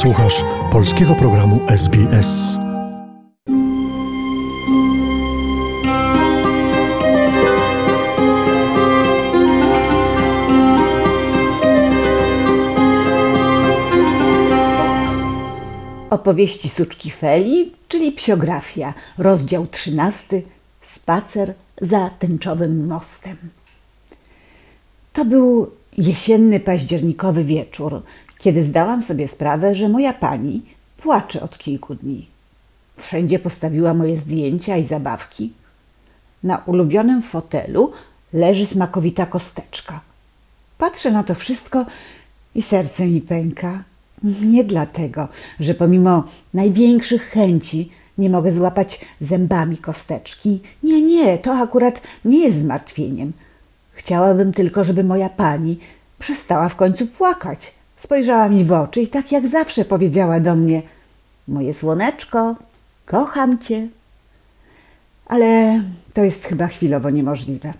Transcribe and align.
Słuchasz 0.00 0.44
polskiego 0.72 1.14
programu 1.14 1.60
SBS. 1.68 2.56
Opowieści 16.10 16.68
Suczki 16.68 17.10
Feli, 17.10 17.72
czyli 17.88 18.12
psiografia, 18.12 18.94
rozdział 19.18 19.66
13, 19.66 20.42
spacer 20.82 21.54
za 21.80 22.10
tęczowym 22.18 22.86
mostem. 22.86 23.36
To 25.12 25.24
był 25.24 25.70
jesienny, 25.98 26.60
październikowy 26.60 27.44
wieczór, 27.44 28.02
kiedy 28.40 28.62
zdałam 28.64 29.02
sobie 29.02 29.28
sprawę, 29.28 29.74
że 29.74 29.88
moja 29.88 30.12
pani 30.12 30.62
płacze 30.96 31.40
od 31.40 31.58
kilku 31.58 31.94
dni. 31.94 32.26
Wszędzie 32.96 33.38
postawiła 33.38 33.94
moje 33.94 34.18
zdjęcia 34.18 34.76
i 34.76 34.86
zabawki. 34.86 35.52
Na 36.42 36.62
ulubionym 36.66 37.22
fotelu 37.22 37.92
leży 38.32 38.66
smakowita 38.66 39.26
kosteczka. 39.26 40.00
Patrzę 40.78 41.10
na 41.10 41.24
to 41.24 41.34
wszystko 41.34 41.86
i 42.54 42.62
serce 42.62 43.06
mi 43.06 43.20
pęka. 43.20 43.84
Nie 44.42 44.64
dlatego, 44.64 45.28
że 45.60 45.74
pomimo 45.74 46.24
największych 46.54 47.30
chęci 47.30 47.90
nie 48.18 48.30
mogę 48.30 48.52
złapać 48.52 49.00
zębami 49.20 49.78
kosteczki. 49.78 50.60
Nie, 50.82 51.02
nie, 51.02 51.38
to 51.38 51.54
akurat 51.54 52.00
nie 52.24 52.38
jest 52.38 52.58
zmartwieniem. 52.58 53.32
Chciałabym 53.92 54.52
tylko, 54.52 54.84
żeby 54.84 55.04
moja 55.04 55.28
pani 55.28 55.78
przestała 56.18 56.68
w 56.68 56.76
końcu 56.76 57.06
płakać. 57.06 57.72
Spojrzała 58.00 58.48
mi 58.48 58.64
w 58.64 58.72
oczy 58.72 59.00
i 59.00 59.08
tak 59.08 59.32
jak 59.32 59.48
zawsze 59.48 59.84
powiedziała 59.84 60.40
do 60.40 60.54
mnie: 60.54 60.82
Moje 61.48 61.74
słoneczko, 61.74 62.56
kocham 63.06 63.58
cię. 63.58 63.88
Ale 65.26 65.82
to 66.14 66.24
jest 66.24 66.44
chyba 66.44 66.66
chwilowo 66.66 67.10
niemożliwe. 67.10 67.74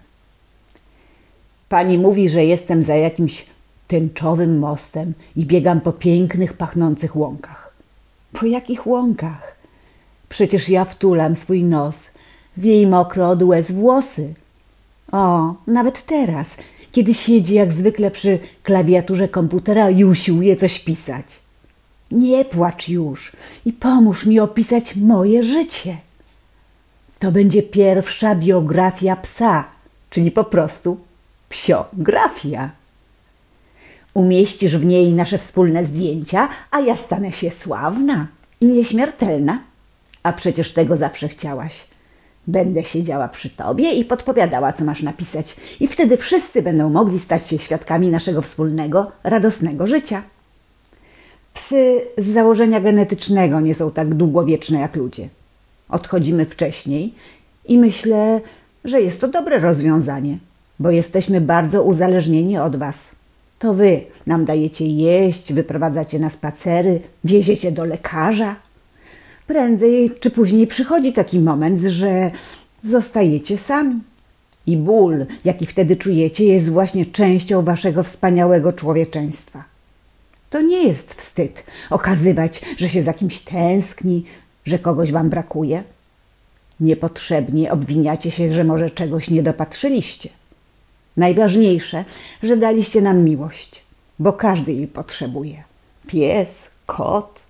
Pani 1.68 1.98
mówi, 1.98 2.28
że 2.28 2.44
jestem 2.44 2.82
za 2.82 2.94
jakimś 2.94 3.46
tęczowym 3.88 4.58
mostem 4.58 5.12
i 5.36 5.46
biegam 5.46 5.80
po 5.80 5.92
pięknych, 5.92 6.52
pachnących 6.52 7.16
łąkach. 7.16 7.74
Po 8.32 8.46
jakich 8.46 8.86
łąkach? 8.86 9.56
Przecież 10.28 10.68
ja 10.68 10.84
wtulam 10.84 11.34
swój 11.34 11.64
nos 11.64 12.06
w 12.56 12.64
jej 12.64 12.86
mokre 12.86 13.28
od 13.28 13.42
łez 13.42 13.72
włosy. 13.72 14.34
O, 15.12 15.54
nawet 15.66 16.06
teraz, 16.06 16.56
kiedy 16.92 17.14
siedzi 17.14 17.54
jak 17.54 17.72
zwykle 17.72 18.10
przy 18.10 18.38
klawiaturze 18.62 19.28
komputera 19.28 19.90
i 19.90 20.04
usiłuje 20.04 20.56
coś 20.56 20.78
pisać. 20.78 21.24
Nie 22.10 22.44
płacz 22.44 22.88
już 22.88 23.32
i 23.64 23.72
pomóż 23.72 24.26
mi 24.26 24.40
opisać 24.40 24.96
moje 24.96 25.42
życie. 25.42 25.96
To 27.18 27.32
będzie 27.32 27.62
pierwsza 27.62 28.34
biografia 28.34 29.16
psa, 29.16 29.64
czyli 30.10 30.30
po 30.30 30.44
prostu 30.44 31.00
psiografia. 31.48 32.70
Umieścisz 34.14 34.76
w 34.76 34.84
niej 34.84 35.12
nasze 35.12 35.38
wspólne 35.38 35.86
zdjęcia, 35.86 36.48
a 36.70 36.80
ja 36.80 36.96
stanę 36.96 37.32
się 37.32 37.50
sławna 37.50 38.26
i 38.60 38.66
nieśmiertelna. 38.66 39.60
A 40.22 40.32
przecież 40.32 40.72
tego 40.72 40.96
zawsze 40.96 41.28
chciałaś. 41.28 41.84
Będę 42.46 42.84
siedziała 42.84 43.28
przy 43.28 43.50
tobie 43.50 43.92
i 43.92 44.04
podpowiadała, 44.04 44.72
co 44.72 44.84
masz 44.84 45.02
napisać, 45.02 45.56
i 45.80 45.88
wtedy 45.88 46.16
wszyscy 46.16 46.62
będą 46.62 46.90
mogli 46.90 47.18
stać 47.18 47.46
się 47.46 47.58
świadkami 47.58 48.10
naszego 48.10 48.42
wspólnego, 48.42 49.12
radosnego 49.24 49.86
życia. 49.86 50.22
Psy 51.54 52.00
z 52.18 52.26
założenia 52.26 52.80
genetycznego 52.80 53.60
nie 53.60 53.74
są 53.74 53.90
tak 53.90 54.14
długowieczne 54.14 54.80
jak 54.80 54.96
ludzie. 54.96 55.28
Odchodzimy 55.88 56.44
wcześniej 56.44 57.14
i 57.68 57.78
myślę, 57.78 58.40
że 58.84 59.00
jest 59.00 59.20
to 59.20 59.28
dobre 59.28 59.58
rozwiązanie, 59.58 60.38
bo 60.78 60.90
jesteśmy 60.90 61.40
bardzo 61.40 61.82
uzależnieni 61.82 62.58
od 62.58 62.76
was. 62.76 63.08
To 63.58 63.74
wy 63.74 64.00
nam 64.26 64.44
dajecie 64.44 64.86
jeść, 64.86 65.52
wyprowadzacie 65.52 66.18
na 66.18 66.30
spacery, 66.30 67.00
wieziecie 67.24 67.72
do 67.72 67.84
lekarza. 67.84 68.56
Prędzej 69.50 70.10
czy 70.20 70.30
później 70.30 70.66
przychodzi 70.66 71.12
taki 71.12 71.40
moment, 71.40 71.80
że 71.80 72.30
zostajecie 72.82 73.58
sami. 73.58 74.00
I 74.66 74.76
ból, 74.76 75.26
jaki 75.44 75.66
wtedy 75.66 75.96
czujecie, 75.96 76.44
jest 76.44 76.68
właśnie 76.68 77.06
częścią 77.06 77.62
waszego 77.62 78.02
wspaniałego 78.02 78.72
człowieczeństwa. 78.72 79.64
To 80.50 80.60
nie 80.60 80.82
jest 80.88 81.14
wstyd 81.14 81.64
okazywać, 81.90 82.60
że 82.76 82.88
się 82.88 83.02
za 83.02 83.12
kimś 83.12 83.38
tęskni, 83.40 84.24
że 84.64 84.78
kogoś 84.78 85.12
wam 85.12 85.30
brakuje. 85.30 85.82
Niepotrzebnie 86.80 87.72
obwiniacie 87.72 88.30
się, 88.30 88.52
że 88.52 88.64
może 88.64 88.90
czegoś 88.90 89.30
nie 89.30 89.42
dopatrzyliście. 89.42 90.28
Najważniejsze, 91.16 92.04
że 92.42 92.56
daliście 92.56 93.02
nam 93.02 93.24
miłość, 93.24 93.82
bo 94.18 94.32
każdy 94.32 94.72
jej 94.72 94.86
potrzebuje. 94.86 95.62
Pies, 96.06 96.62
kot 96.86 97.40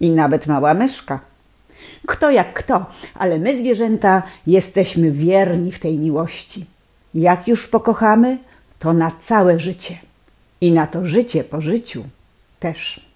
i 0.00 0.10
nawet 0.10 0.46
mała 0.46 0.74
myszka. 0.74 1.29
Kto 2.06 2.30
jak 2.30 2.52
kto, 2.54 2.86
ale 3.14 3.38
my 3.38 3.58
zwierzęta 3.58 4.22
jesteśmy 4.46 5.10
wierni 5.10 5.72
w 5.72 5.80
tej 5.80 5.98
miłości. 5.98 6.66
Jak 7.14 7.48
już 7.48 7.68
pokochamy, 7.68 8.38
to 8.78 8.92
na 8.92 9.12
całe 9.22 9.60
życie. 9.60 9.98
I 10.60 10.72
na 10.72 10.86
to 10.86 11.06
życie 11.06 11.44
po 11.44 11.60
życiu 11.60 12.04
też. 12.60 13.10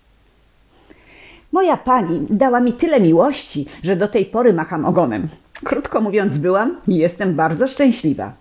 Moja 1.53 1.77
pani 1.77 2.27
dała 2.31 2.61
mi 2.61 2.73
tyle 2.73 3.01
miłości, 3.01 3.67
że 3.83 3.97
do 3.97 4.09
tej 4.09 4.27
pory 4.27 4.53
macham 4.53 4.85
ogonem. 4.85 5.29
Krótko 5.65 6.01
mówiąc, 6.01 6.39
byłam 6.39 6.77
i 6.89 6.97
jestem 6.97 7.35
bardzo 7.35 7.69
szczęśliwa. 7.69 8.33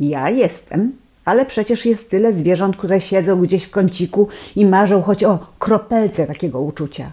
Ja 0.00 0.30
jestem, 0.30 0.92
ale 1.24 1.46
przecież 1.46 1.86
jest 1.86 2.10
tyle 2.10 2.32
zwierząt, 2.32 2.76
które 2.76 3.00
siedzą 3.00 3.40
gdzieś 3.40 3.64
w 3.64 3.70
kąciku 3.70 4.28
i 4.56 4.66
marzą 4.66 5.02
choć 5.02 5.24
o 5.24 5.38
kropelce 5.58 6.26
takiego 6.26 6.60
uczucia. 6.60 7.10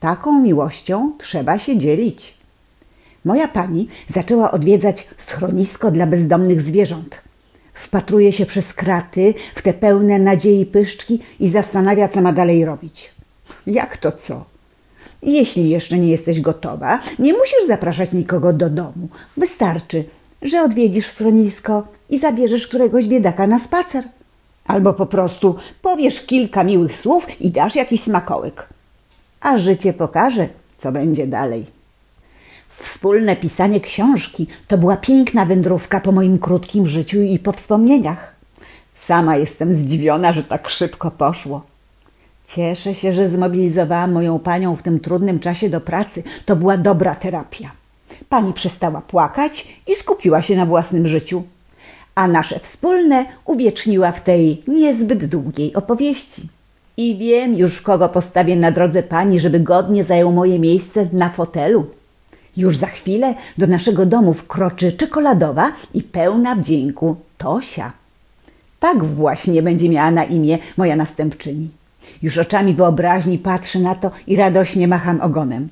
Taką 0.00 0.42
miłością 0.42 1.12
trzeba 1.18 1.58
się 1.58 1.78
dzielić. 1.78 2.34
Moja 3.24 3.48
pani 3.48 3.88
zaczęła 4.08 4.50
odwiedzać 4.50 5.08
schronisko 5.18 5.90
dla 5.90 6.06
bezdomnych 6.06 6.62
zwierząt. 6.62 7.20
Wpatruje 7.74 8.32
się 8.32 8.46
przez 8.46 8.72
kraty 8.72 9.34
w 9.54 9.62
te 9.62 9.74
pełne 9.74 10.18
nadziei 10.18 10.66
pyszczki 10.66 11.20
i 11.40 11.48
zastanawia, 11.48 12.08
co 12.08 12.20
ma 12.20 12.32
dalej 12.32 12.64
robić. 12.64 13.10
Jak 13.66 13.96
to 13.96 14.12
co? 14.12 14.44
Jeśli 15.22 15.70
jeszcze 15.70 15.98
nie 15.98 16.08
jesteś 16.08 16.40
gotowa, 16.40 17.00
nie 17.18 17.32
musisz 17.32 17.66
zapraszać 17.66 18.12
nikogo 18.12 18.52
do 18.52 18.70
domu. 18.70 19.08
Wystarczy, 19.36 20.04
że 20.42 20.62
odwiedzisz 20.62 21.06
schronisko 21.06 21.82
i 22.10 22.18
zabierzesz 22.18 22.66
któregoś 22.66 23.06
biedaka 23.06 23.46
na 23.46 23.58
spacer. 23.58 24.04
Albo 24.66 24.94
po 24.94 25.06
prostu 25.06 25.56
powiesz 25.82 26.26
kilka 26.26 26.64
miłych 26.64 26.96
słów 26.96 27.40
i 27.40 27.50
dasz 27.50 27.74
jakiś 27.74 28.02
smakołyk. 28.02 28.77
A 29.40 29.58
życie 29.58 29.92
pokaże, 29.92 30.48
co 30.78 30.92
będzie 30.92 31.26
dalej. 31.26 31.66
Wspólne 32.68 33.36
pisanie 33.36 33.80
książki 33.80 34.46
to 34.68 34.78
była 34.78 34.96
piękna 34.96 35.44
wędrówka 35.44 36.00
po 36.00 36.12
moim 36.12 36.38
krótkim 36.38 36.86
życiu 36.86 37.22
i 37.22 37.38
po 37.38 37.52
wspomnieniach. 37.52 38.34
Sama 38.98 39.36
jestem 39.36 39.76
zdziwiona, 39.76 40.32
że 40.32 40.42
tak 40.42 40.68
szybko 40.68 41.10
poszło. 41.10 41.62
Cieszę 42.46 42.94
się, 42.94 43.12
że 43.12 43.30
zmobilizowałam 43.30 44.12
moją 44.12 44.38
panią 44.38 44.76
w 44.76 44.82
tym 44.82 45.00
trudnym 45.00 45.40
czasie 45.40 45.68
do 45.68 45.80
pracy. 45.80 46.22
To 46.46 46.56
była 46.56 46.76
dobra 46.76 47.14
terapia. 47.14 47.70
Pani 48.28 48.52
przestała 48.52 49.00
płakać 49.00 49.68
i 49.86 49.94
skupiła 49.94 50.42
się 50.42 50.56
na 50.56 50.66
własnym 50.66 51.06
życiu, 51.06 51.42
a 52.14 52.28
nasze 52.28 52.60
wspólne 52.60 53.26
uwieczniła 53.44 54.12
w 54.12 54.20
tej 54.20 54.62
niezbyt 54.68 55.24
długiej 55.24 55.74
opowieści. 55.74 56.48
I 56.98 57.16
wiem 57.16 57.54
już, 57.54 57.82
kogo 57.82 58.08
postawię 58.08 58.56
na 58.56 58.70
drodze 58.70 59.02
pani, 59.02 59.40
żeby 59.40 59.60
godnie 59.60 60.04
zajął 60.04 60.32
moje 60.32 60.58
miejsce 60.58 61.08
na 61.12 61.28
fotelu. 61.30 61.86
Już 62.56 62.76
za 62.76 62.86
chwilę 62.86 63.34
do 63.58 63.66
naszego 63.66 64.06
domu 64.06 64.34
wkroczy 64.34 64.92
czekoladowa 64.92 65.72
i 65.94 66.02
pełna 66.02 66.54
wdzięku 66.54 67.16
Tosia. 67.36 67.92
Tak 68.80 69.04
właśnie 69.04 69.62
będzie 69.62 69.88
miała 69.88 70.10
na 70.10 70.24
imię 70.24 70.58
moja 70.76 70.96
następczyni. 70.96 71.68
Już 72.22 72.38
oczami 72.38 72.74
wyobraźni 72.74 73.38
patrzę 73.38 73.78
na 73.78 73.94
to 73.94 74.10
i 74.26 74.36
radośnie 74.36 74.88
macham 74.88 75.20
ogonem. 75.20 75.68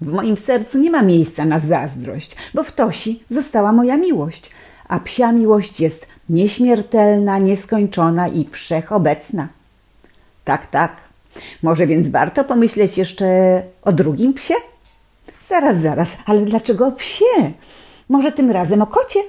W 0.00 0.12
moim 0.12 0.36
sercu 0.36 0.78
nie 0.78 0.90
ma 0.90 1.02
miejsca 1.02 1.44
na 1.44 1.58
zazdrość, 1.58 2.36
bo 2.54 2.62
w 2.62 2.72
Tosi 2.72 3.22
została 3.30 3.72
moja 3.72 3.96
miłość, 3.96 4.50
a 4.88 5.00
psia 5.00 5.32
miłość 5.32 5.80
jest 5.80 6.06
nieśmiertelna, 6.28 7.38
nieskończona 7.38 8.28
i 8.28 8.48
wszechobecna. 8.50 9.48
Tak, 10.44 10.66
tak. 10.66 10.92
Może 11.62 11.86
więc 11.86 12.08
warto 12.08 12.44
pomyśleć 12.44 12.98
jeszcze 12.98 13.26
o 13.82 13.92
drugim 13.92 14.34
psie? 14.34 14.54
Zaraz, 15.48 15.80
zaraz, 15.80 16.08
ale 16.26 16.40
dlaczego 16.40 16.86
o 16.86 16.92
psie? 16.92 17.52
Może 18.08 18.32
tym 18.32 18.50
razem 18.50 18.82
o 18.82 18.86
kocie? 18.86 19.20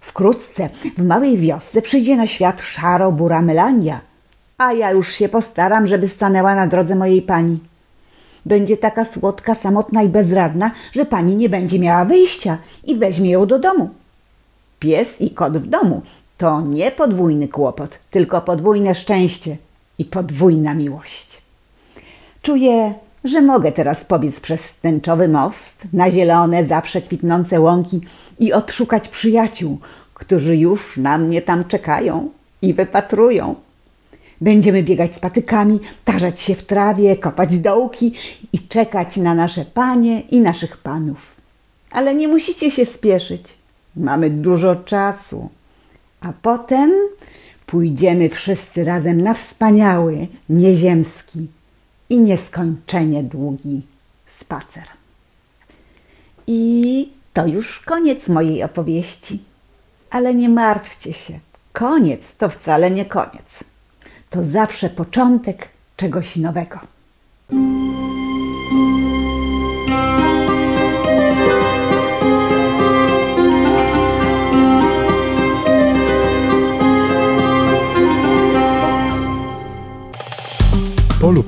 Wkrótce 0.00 0.68
w 0.98 1.04
małej 1.04 1.38
wiosce 1.38 1.82
przyjdzie 1.82 2.16
na 2.16 2.26
świat 2.26 2.62
szaro-bura 2.62 3.42
Melania. 3.42 4.00
A 4.58 4.72
ja 4.72 4.90
już 4.90 5.12
się 5.12 5.28
postaram, 5.28 5.86
żeby 5.86 6.08
stanęła 6.08 6.54
na 6.54 6.66
drodze 6.66 6.94
mojej 6.94 7.22
pani. 7.22 7.58
Będzie 8.46 8.76
taka 8.76 9.04
słodka, 9.04 9.54
samotna 9.54 10.02
i 10.02 10.08
bezradna, 10.08 10.70
że 10.92 11.04
pani 11.04 11.36
nie 11.36 11.48
będzie 11.48 11.78
miała 11.78 12.04
wyjścia 12.04 12.58
i 12.84 12.96
weźmie 12.96 13.30
ją 13.30 13.46
do 13.46 13.58
domu. 13.58 13.90
Pies 14.78 15.20
i 15.20 15.30
kot 15.30 15.58
w 15.58 15.66
domu 15.66 16.02
to 16.38 16.60
nie 16.60 16.90
podwójny 16.90 17.48
kłopot, 17.48 17.98
tylko 18.10 18.40
podwójne 18.40 18.94
szczęście 18.94 19.56
i 19.98 20.04
podwójna 20.04 20.74
miłość. 20.74 21.42
Czuję, 22.42 22.94
że 23.24 23.42
mogę 23.42 23.72
teraz 23.72 24.04
pobiec 24.04 24.40
przez 24.40 24.76
tęczowy 24.76 25.28
most 25.28 25.84
na 25.92 26.10
zielone, 26.10 26.64
zawsze 26.64 27.02
kwitnące 27.02 27.60
łąki 27.60 28.00
i 28.38 28.52
odszukać 28.52 29.08
przyjaciół, 29.08 29.78
którzy 30.14 30.56
już 30.56 30.96
na 30.96 31.18
mnie 31.18 31.42
tam 31.42 31.64
czekają 31.64 32.30
i 32.62 32.74
wypatrują. 32.74 33.54
Będziemy 34.40 34.82
biegać 34.82 35.14
z 35.14 35.18
patykami, 35.18 35.80
tarzać 36.04 36.40
się 36.40 36.54
w 36.54 36.62
trawie, 36.62 37.16
kopać 37.16 37.58
dołki 37.58 38.14
i 38.52 38.58
czekać 38.58 39.16
na 39.16 39.34
nasze 39.34 39.64
panie 39.64 40.20
i 40.20 40.40
naszych 40.40 40.76
panów. 40.76 41.34
Ale 41.90 42.14
nie 42.14 42.28
musicie 42.28 42.70
się 42.70 42.86
spieszyć. 42.86 43.54
Mamy 43.96 44.30
dużo 44.30 44.76
czasu. 44.76 45.48
A 46.20 46.32
potem 46.42 46.92
pójdziemy 47.66 48.28
wszyscy 48.28 48.84
razem 48.84 49.20
na 49.20 49.34
wspaniały, 49.34 50.26
nieziemski 50.48 51.48
i 52.10 52.18
nieskończenie 52.18 53.22
długi 53.22 53.82
spacer. 54.30 54.84
I 56.46 57.08
to 57.32 57.46
już 57.46 57.80
koniec 57.80 58.28
mojej 58.28 58.62
opowieści. 58.62 59.44
Ale 60.10 60.34
nie 60.34 60.48
martwcie 60.48 61.12
się. 61.12 61.38
Koniec 61.72 62.36
to 62.36 62.48
wcale 62.48 62.90
nie 62.90 63.04
koniec. 63.04 63.64
To 64.30 64.42
zawsze 64.42 64.90
początek 64.90 65.68
czegoś 65.96 66.36
nowego. 66.36 66.93